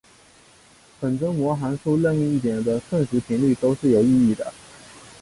[0.99, 4.51] 本征模函数任意一点的瞬时频率都是有意义的。